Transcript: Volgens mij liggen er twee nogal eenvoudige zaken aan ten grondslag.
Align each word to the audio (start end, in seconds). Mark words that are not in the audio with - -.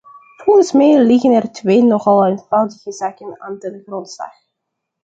Volgens 0.45 0.71
mij 0.71 0.99
liggen 1.03 1.31
er 1.33 1.51
twee 1.51 1.83
nogal 1.83 2.25
eenvoudige 2.25 2.91
zaken 2.91 3.41
aan 3.41 3.59
ten 3.59 3.81
grondslag. 3.85 4.33